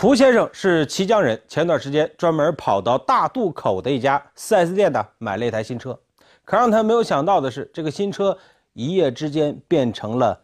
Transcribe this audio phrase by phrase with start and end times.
[0.00, 5.98] 蒲先生是綦江人，前段时间专门跑到大渡口的一家 4S 店呢，买了一台新车。
[6.44, 8.38] 可让他没有想到的是，这个新车
[8.74, 10.40] 一夜之间变成了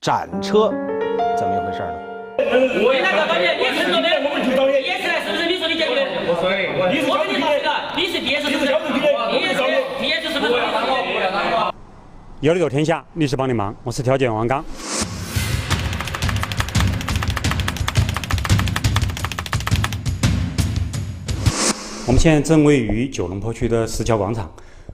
[0.00, 0.72] 展车，
[1.38, 1.94] 怎么一回事呢？
[2.82, 4.72] 我那个关键，你是说的，我们就找你。
[4.82, 5.46] 你是是不是？
[5.46, 6.02] 你说你讲的。
[6.26, 6.58] 我说的，
[6.90, 8.74] 你是交警的，你是 DS 是不是？
[9.30, 9.54] 你是
[10.02, 10.52] DS 是不是？
[12.40, 14.64] 有理有天下，律师帮你忙，我是调解员王刚。
[22.06, 24.48] 我们现在正位于九龙坡区的石桥广场。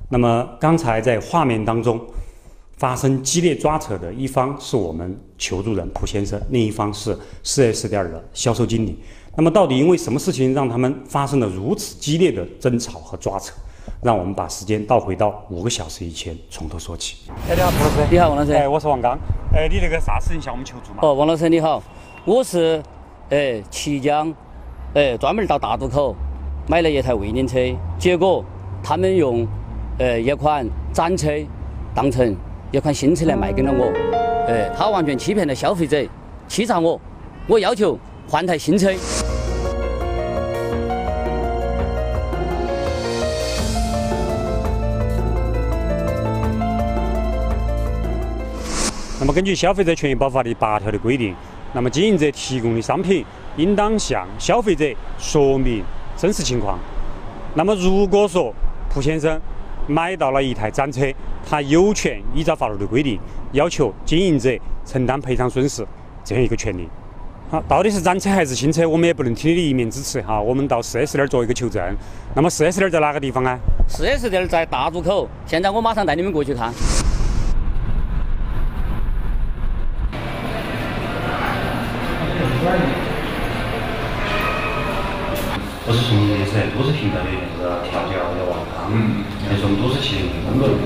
[0.09, 2.01] 那么刚才在画面当中
[2.79, 8.99] 发生激烈抓扯的一方是我们求助人蒲先生，另一方是四 S 店的销售经理。
[9.37, 13.53] 那么到底因为什么事情让他们发生了如此激烈的争吵和抓扯？
[14.03, 17.31] 让我们把时间倒回到五个小时以前，从头说起。
[17.47, 17.97] 哎，你好，蒲老师。
[18.11, 18.53] 你好，王老师。
[18.53, 19.19] 哎，我是王刚。
[19.55, 21.01] 哎，你那个啥事情向我们求助嘛？
[21.03, 21.83] 哦，王老师你好，
[22.25, 22.83] 我是
[23.29, 24.35] 哎綦江
[24.95, 26.17] 哎专门到大渡口。
[26.73, 27.59] 买了一台魏领车，
[27.99, 28.43] 结果
[28.83, 29.47] 他们用
[29.99, 31.31] 呃一款展车
[31.95, 32.35] 当成
[32.71, 33.93] 一款新车来卖给了我，
[34.49, 36.03] 呃，他完全欺骗了消费者，
[36.49, 36.99] 欺诈我，
[37.47, 38.91] 我要求换台新车。
[49.21, 51.35] 那么根据消费者权益保护法第八条的规定，
[51.75, 53.23] 那么经营者提供的商品
[53.59, 55.85] 应当向消费者说明。
[56.23, 56.79] 真实情况。
[57.57, 58.55] 那么，如果说
[58.89, 59.41] 蒲先生
[59.89, 61.05] 买到了一台展车，
[61.45, 63.19] 他有权依照法律的规定
[63.51, 64.57] 要求经营者
[64.87, 65.85] 承担赔偿损失
[66.23, 66.89] 这样一个权利。
[67.51, 70.41] 好，到底是展车还是新车，我们也不能听你的一面之词哈。
[70.41, 71.83] 我们到 4S 店做一个求证。
[72.37, 75.29] 那么 4S 店在哪个地方啊？4S 店在大渡口。
[75.45, 76.73] 现在我马上带你们过去看。
[85.85, 88.93] 不是从业者，都市频道的那个调教的王刚，
[89.49, 90.85] 还是我们都市汽车工作人员。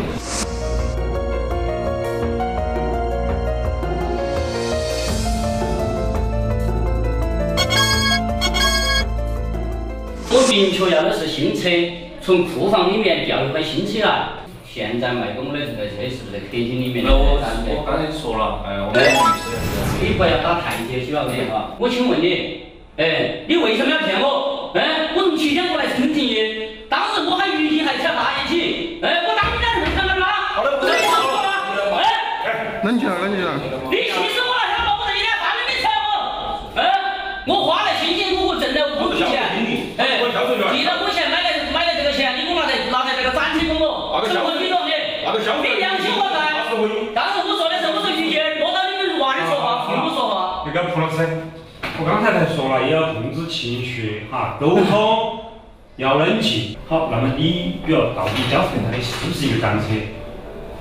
[10.32, 11.68] 我明确要的是新车，
[12.22, 14.28] 从库房里面调一款新车来。
[14.64, 17.10] 现在卖给我的这个车是不是客厅里面的？
[17.12, 17.36] 我
[17.68, 19.12] 我刚才说了，哎，我们律师。
[20.00, 21.76] 你不要打台阶，需要没哈？
[21.78, 22.62] 我请问你，
[22.96, 24.35] 哎，你为什么要骗我？
[32.96, 33.52] 哎，冷静了，冷静了。
[33.90, 36.80] 你气死我了，他妈我这一点饭都没吃我，嗯，
[37.46, 39.44] 我花了辛辛苦苦挣的五块钱，
[39.98, 40.16] 哎，
[40.72, 44.88] 记得我钱买的买的这个钱，你给我拿在拿在这个展厅给我，是我给到的，
[45.60, 46.64] 你良心何在？
[47.12, 50.64] 当时我说的是我说余气，落到你们娃儿说话，听我说话。
[50.64, 51.20] 那个蒲老师。
[51.98, 55.38] 我刚才才说了，也要控制情绪，哈，沟通
[55.96, 56.76] 要冷静。
[56.88, 59.84] 好，那么你比如到底交付给他的是不是一个展车？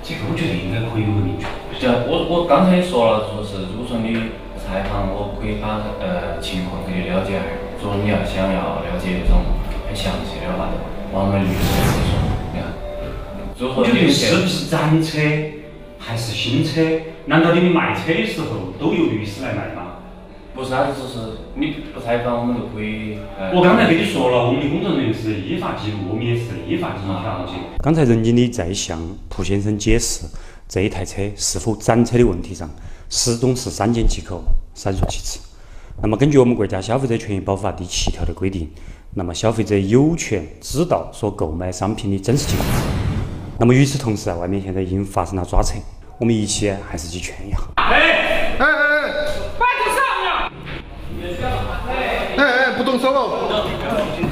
[0.03, 1.47] 这个我觉得应该可以有个明确。
[1.79, 4.15] 对，我我刚才也说了，说是如果说你
[4.55, 7.41] 采访，我可以把呃情况给你了解下。
[7.81, 9.43] 如果你要想要了解那种
[9.85, 10.69] 很详细的话，
[11.11, 12.17] 我们律师来说，
[12.53, 12.65] 你看。
[13.77, 15.19] 我觉得是不是展车
[15.99, 16.81] 还是新车？
[17.25, 19.99] 难道你们卖车的时候都由律师来卖吗？
[20.55, 23.17] 不是，他就是你不采访，我们都可以。
[23.53, 27.53] 我刚才跟你说了，我们的工作人员是依法记录，我们也是依法进行调解。
[27.83, 28.97] 刚才任经理在向
[29.29, 30.25] 蒲先生解释
[30.67, 32.69] 这一台车是否展车的问题上，
[33.09, 34.43] 始终是三缄其口，
[34.73, 35.39] 闪烁其词。
[36.01, 38.69] 那么，根据我们国家消费者权益保护法第七条的规定，
[39.13, 42.67] 那么消费者有权知道所购买商品的真实情况。
[43.59, 45.75] 那么与此同时啊，外面现在已经发生了抓扯，
[46.19, 47.57] 我们一起还是去劝一下。
[47.75, 47.85] 哎
[48.57, 48.75] 哎哎哎
[52.37, 52.83] 哎哎不！
[52.83, 53.49] 动手喽！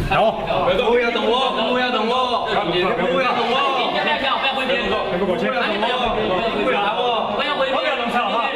[0.09, 4.71] 好，不要动我，不要动我，不要动我，不要动我，不要回避，
[5.17, 5.81] 不过去，不要回避，
[6.63, 8.47] 不要打我，不要回避，不要动手哈，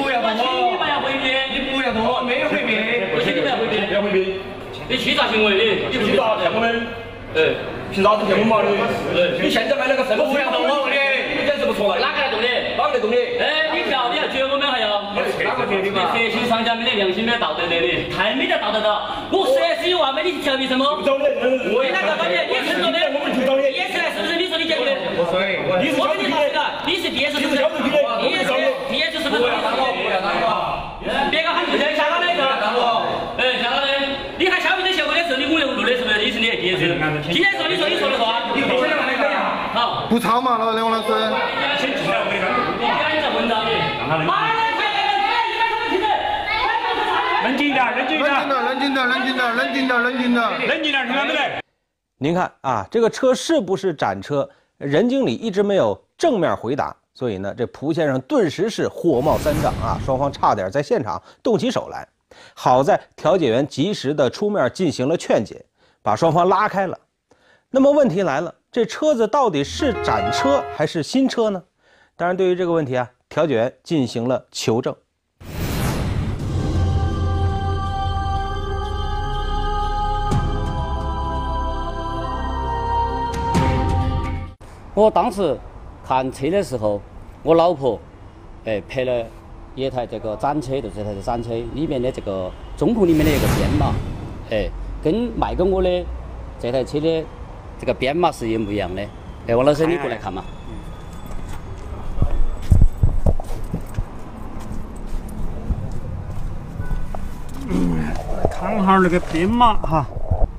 [0.00, 2.80] 不要动我，不要回避，你不要动我，没有回避，
[3.12, 4.40] 我请你不要回避，不要回避，
[4.72, 5.50] 你欺诈行为，
[5.90, 6.86] 你欺诈骗我们，
[7.34, 7.42] 哎，
[7.90, 9.42] 凭啥子骗我们嘛你？
[9.42, 10.22] 你现在买了个什么？
[10.30, 10.94] 不要动我，你，
[11.34, 12.46] 你简直不错了，哪个来动你？
[12.78, 13.18] 哪个来动你？
[13.42, 15.10] 哎，你票你要绝我们还要？
[15.10, 16.14] 哪个绝你嘛？
[16.14, 19.26] 黑心商家没得良心，没得道德的你，太没得道德了。
[19.34, 20.86] 我四 S 有万美，你调皮什么？
[20.86, 22.38] 我哪个高你？
[22.46, 22.98] 你是说的？
[23.10, 23.66] 我们就找你。
[23.74, 24.38] 也是是不是？
[24.38, 24.86] 你说你讲的？
[25.18, 25.50] 我说的。
[25.82, 26.38] 你是交警的。
[26.86, 28.46] 你是 DS 是不是？DS
[28.86, 29.42] DS 是不是？
[29.42, 29.82] 不要打我！
[29.98, 30.46] 不要打我！
[31.30, 32.42] 别个喊对象下岗的一个。
[33.38, 33.90] 哎，下岗的。
[34.38, 36.18] 你喊消费者协会的时候，你五六五的是不是？
[36.18, 36.98] 你是你 DS。
[37.30, 38.50] 今天说你说你说的话。
[38.54, 39.14] 你不想来
[40.12, 40.18] 好。
[40.18, 41.08] 不吵嘛，老梁老师。
[41.78, 42.44] 先进来，我给你。
[42.76, 43.70] 你赶紧在问到你。
[43.98, 44.36] 让他冷静。
[47.56, 51.62] 静点，冷静点，冷静点，冷静点，冷静点，冷静点，冷静点，听到没得？
[52.18, 54.46] 您看啊，这个车是不是展车？
[54.76, 62.06] 任经理一直没有正面回答，所以呢，这蒲先生顿时是火冒三丈啊，双方差点在现场动起手来。
[62.54, 65.64] 好在调解员及时的出面进行了劝解，
[66.02, 66.98] 把双方拉开了。
[67.70, 71.62] 那么问题来了，这车子到底是展车还是新车呢？
[72.16, 74.96] 当然，对于这个问题啊，调解员进行了求证。
[84.94, 85.54] 我当时
[86.02, 86.98] 看车的时候，
[87.42, 88.00] 我老婆
[88.64, 89.26] 哎拍了
[89.74, 93.92] 一台这个展车，就这台展车里面的这个中控里面的一个编码，
[94.50, 94.70] 哎，
[95.04, 96.02] 跟卖给我的
[96.58, 97.22] 这台车的
[97.82, 99.02] 这个编码是一模一样的。
[99.48, 100.44] 哎，王老师，你过来看嘛。
[108.52, 110.06] 看哈那个编码哈，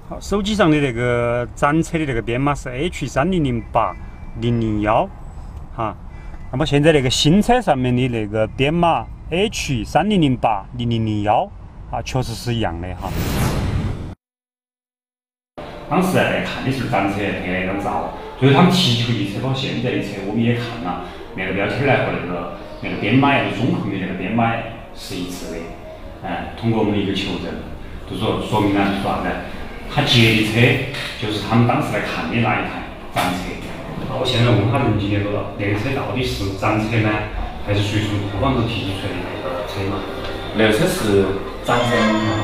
[0.10, 3.96] 好，手机上的那个展车的那个编码是 H 三零零八
[4.42, 5.08] 零零幺，
[5.78, 5.96] 哈。
[6.52, 11.50] 那么现在那个新车上面的那个编码 H 三零零八零零零幺，
[11.90, 13.10] 啊，确实是一样的哈。
[15.94, 21.06] 当时在看的时候，展车拍了一张照，最后他们提出一车包括现在的车我们也看了，
[21.38, 24.58] 那个标签儿来和那个那个编码呀，就中控的那个编码
[24.98, 25.62] 是一致的。
[26.26, 27.62] 哎，通过我们的一个求证，
[28.10, 29.30] 就说说明了说啥子？
[29.94, 30.58] 他借的车
[31.22, 33.54] 就是他们当时来看的那一台展车。
[34.18, 37.30] 我现在问他任经理了，那个车到底是展车呢，
[37.70, 40.02] 还是属于从库房头提取出来的那个车嘛？
[40.58, 41.96] 那个车是展车，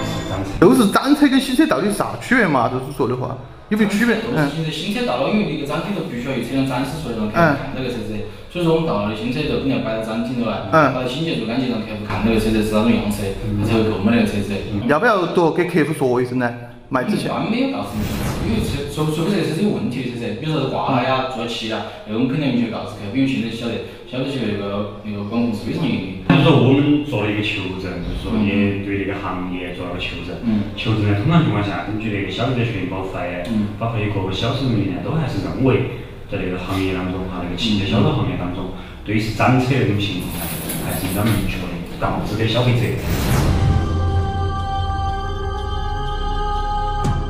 [0.04, 0.50] 是展车。
[0.60, 2.70] 都是展车跟新车到底是啥区别嘛？
[2.70, 3.38] 就是说的话，
[3.70, 4.18] 有没有区别？
[4.36, 4.50] 嗯。
[4.50, 8.16] 新车新车到了，因为那个展厅头必须要有车辆展示出来，让客户看那个车子。
[8.52, 14.54] 所以说我们到了新车就，肯定要摆到展厅头来，摆到清洁做干净，让客户看那个车子是哪种样式，他才会购买那个车子。
[14.88, 16.52] 要不要多给客户说一声呢？
[16.90, 17.26] 卖之前。
[17.26, 26.34] 一般没有告诉明确，因为车除除非这个车子有问题的车子，比如说是挂了呀、做漆了，那我们肯定明确告诉客户，因为现在晓得消费局那个那个管控是非常严的。
[26.34, 30.34] 就是说我们做了一个求证，就是说也对这个行业做了个求证。
[30.42, 30.74] 嗯。
[30.76, 33.46] 求证呢，通常情况下，根据那个消费者权益保护法呀，
[33.78, 36.02] 包括一个个销售人员呢，都还是认为
[36.32, 38.74] 在那个行业当中哈，那个汽车销售行业当中，
[39.06, 40.50] 对于是展车那种情况呢，
[40.88, 41.70] 还是应当明确的
[42.00, 43.59] 告知给消费者。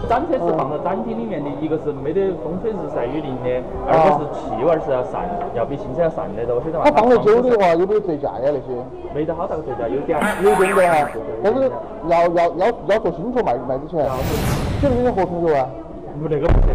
[0.09, 5.21] 展车是放到展厅里面的，一个是没得风吹日晒雨淋的，二个是气味是要散，
[5.53, 6.59] 要比新车要散得多。
[6.83, 8.73] 它放得久的话，有没有折价呀那些？
[9.13, 11.07] 没得好大个折价，有点，有点的哈。
[11.43, 11.69] 但是
[12.09, 14.01] 要要要要做清楚卖卖之前，
[14.81, 15.69] 写不写合同有啊？
[16.19, 16.73] 不那个不得。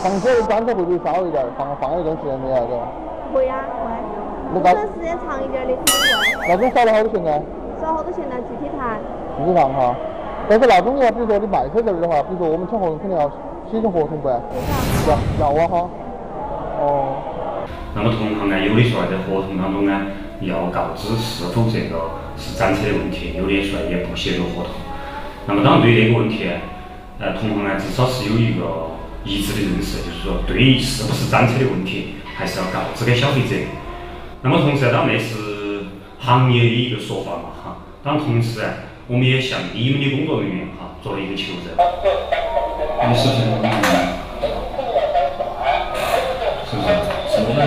[0.00, 1.44] 放车的展车会不会少一点？
[1.58, 2.80] 放放一段时间的那个？
[3.34, 3.92] 会呀会。
[4.56, 5.94] 那时间长一点的肯定
[6.40, 6.48] 会。
[6.48, 7.30] 那种少了好多钱呢？
[7.78, 8.34] 少好多钱呢？
[8.48, 8.96] 具体谈。
[9.36, 9.94] 具体谈哈。
[10.46, 13.26] 但是那种的话，比如说你卖车这儿的话，比如说我们签合同肯定要
[13.70, 14.28] 写成合同不？
[14.28, 14.38] 要
[15.40, 15.90] 要啊哈。
[16.80, 17.16] 哦。
[17.94, 20.02] 那么同行呢，有的说在合同当中呢，
[20.42, 24.72] 要告知是否这个是展车的问题，有的说也不写入合同。
[25.46, 26.44] 那么当然对于这个问题，
[27.18, 28.92] 呃，同行呢至少是有一个
[29.24, 33.56] 一致的认识，就是说对于是不是展车的问题，还是要告知给消费者。
[34.42, 35.86] 那么同时，当然那是
[36.18, 37.76] 行业的一个说法嘛哈。
[38.02, 38.60] 当然同时。
[39.06, 41.76] 我们也向你们的工作人员哈做了一个求证，
[43.04, 43.44] 你是不是？
[46.64, 46.88] 是不是？
[47.28, 47.60] 是不是？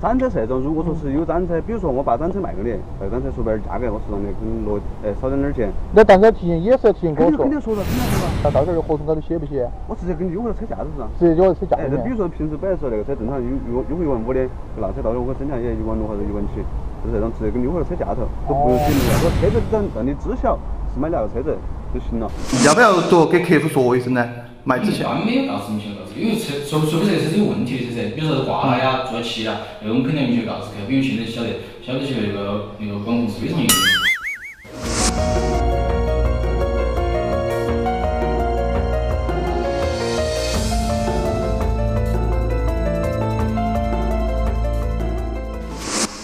[0.00, 5.72] 展车是那种，如果说是有展车，比如说我把展车卖给你，这展车说白了价格我是让你跟落，哎少点点钱。
[5.92, 7.42] 那但是提前也是要提前跟我说。
[7.42, 8.30] 肯定说了，肯定说了。
[8.44, 9.68] 那到时候合同高头写不写？
[9.88, 11.10] 我直接给你优惠车价子是吧？
[11.18, 11.76] 直接优惠车价。
[11.82, 14.46] 哎，那比如说平时本来说那个车正常优优优惠一万五的，
[14.78, 16.62] 那车到时候我增加也一万六或者一万七。
[17.04, 19.20] 就是这种直接给你优惠到车架头，都不用写明了。
[19.24, 20.58] 我车子让让你知晓
[20.92, 21.56] 是买哪个车子
[21.94, 22.30] 就行了。
[22.64, 24.28] 要不要多给客户说一声呢？
[24.64, 25.00] 买之前。
[25.00, 33.66] 一般没有告诉明确告知，因为车说说不这个车子有问题的车子，比如说是挂了呀、做漆了，那我们肯定明确告知客户，因为现在晓得消费局那个那个管控是非常严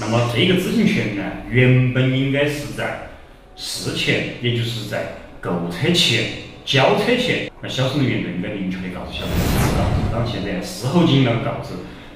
[0.07, 0.31] 那么。
[0.35, 3.09] 这个知情权呢，原本应该是在
[3.57, 6.25] 事前，也就是在购车前、
[6.65, 9.83] 交车前，那销售人员就应该明确的告诉消费者。
[10.13, 11.71] 当现在事后尽量告知。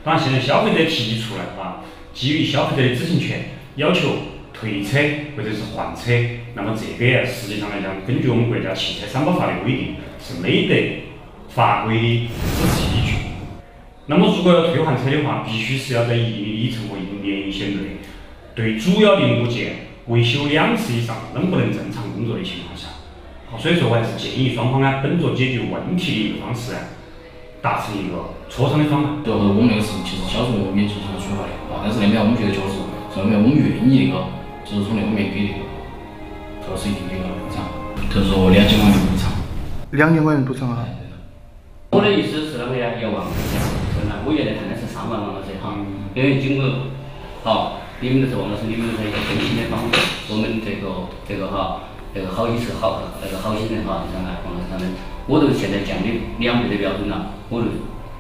[0.04, 4.16] 当然现在消费者提出来啊，基于消费者的知情权，要求
[4.52, 4.98] 退车
[5.36, 6.12] 或者是换车，
[6.54, 11.04] 那么这个实际上来讲，根据我们国家汽车三包法的规定，是没得
[11.48, 12.89] 法规的支持。
[14.10, 18.02] 那么如果要退换车的话，必须是要在一定的里程和一定年限内。
[18.56, 22.88] 对主要零部件维修两次以上能不能正常工作的情况下，
[23.48, 26.78] 好，所以说我还是建议双方呢，本着解决问题的一个方式呢，
[27.62, 29.22] 达成一个磋商的方案。
[29.22, 32.82] 就是我们那个事情其实销售我们也进行了处罚的啊，但是那边我们觉得确实，
[33.14, 34.26] 是那边我们愿意那个，
[34.66, 35.62] 就是从那方面给那个
[36.66, 37.62] 投资一定的一个补偿，
[38.10, 39.30] 就是说两千块钱补偿。
[39.94, 40.82] 两千块钱补偿啊？
[41.94, 42.98] 我的意思是啷个呀？
[42.98, 43.69] 一万，是
[44.20, 44.28] 啷？
[44.28, 45.74] 我原来谈的是三万王老师哈，
[46.14, 46.92] 因为经过
[47.42, 49.80] 好，你们都是王老师，你们是一个真心的方，
[50.28, 54.92] 我们这个这个哈，这个好意思好那个好心人哈，啷个王老师他们，
[55.26, 56.08] 我都现在降的
[56.38, 57.66] 两倍的标准了，我就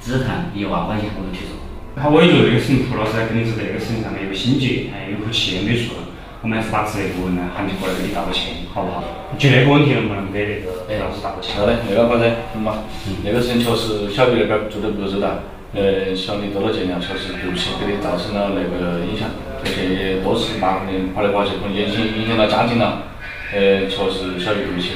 [0.00, 1.54] 只谈一万块钱我就接受。
[2.00, 5.92] 好，我也觉得这个事情，涂老师肯定是在这个事情上面有心结，哎，有口气也没数。
[6.40, 9.04] 我们还是把职业部门呢喊起过来给你道个歉，好不好？
[9.36, 11.52] 就那个问题能不能给那个哎老师道个歉？
[11.60, 12.88] 好的，那个反正，嗯嘛，
[13.22, 19.30] 那个事情确实小弟那边做的不周到，呃，向你多多见谅，确实对不起，给你造成了那个影响，
[19.62, 23.04] 而且也多次麻烦你跑来跑去，可能也影影响到家庭了，
[23.52, 24.92] 呃，确实小弟对不起。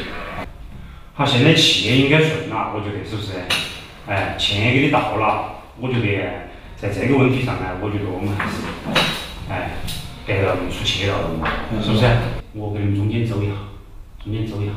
[1.15, 3.33] 好，现在气也应该顺了，我觉得是不是？
[4.07, 8.57] 哎，钱也给你到了，我觉得在这个问题上呢，我觉得我们还是，
[9.51, 9.71] 哎。
[10.27, 11.15] 该要出去了，
[11.83, 12.07] 是不是？
[12.55, 13.53] 我跟你们中间走一下，
[14.25, 14.73] 中间走一下，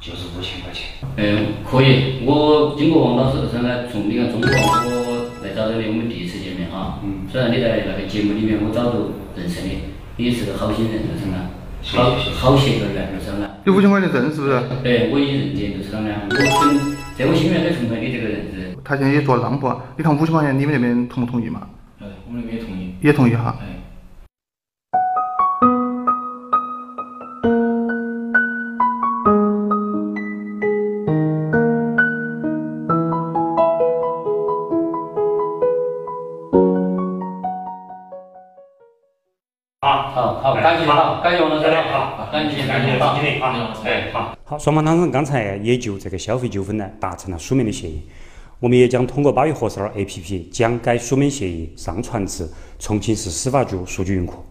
[0.00, 0.88] 就是五千块钱。
[1.16, 2.24] 嗯，可以。
[2.24, 6.98] 我经过王老师噻呢，从你看中国我来找到你，我们第一次见面哈。
[7.04, 7.28] 嗯。
[7.30, 11.36] 虽然你在那个节目里面我早就认识你，你是个好心人，就是啷
[11.92, 14.62] 好好协调员，就是啷你五千块钱挣是不是？
[14.82, 18.74] 对，我已认定，就是啷个，我很在我心里面很崇拜你这个人是。
[18.82, 21.68] 他现在也做让步，你看五千块钱，你们那边同不同意嘛？
[22.00, 22.94] 哎，我们那边也同意。
[23.02, 23.56] 也同意哈。
[23.60, 23.68] 感
[41.32, 43.16] 谢王老师，好，感谢感谢好，
[43.84, 44.34] 哎好。
[44.44, 48.02] 好，双方当事人刚才也就这个消费纠纷呢达成了书面的协议，
[48.58, 54.44] 我们也将通过八月核实儿 APP 将该书面协议上传至重庆市司法局数据云库。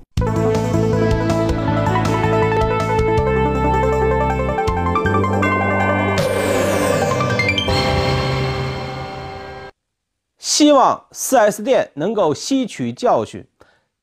[10.37, 13.45] 希望 4S 店能够吸取教训。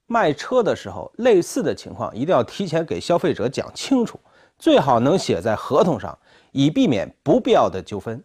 [0.07, 4.19] 卖车的时候，类似的情况一定要提前给消费者讲清楚，
[4.59, 6.17] 最好能写在合同上，
[6.53, 8.23] 以避免不必要的纠纷。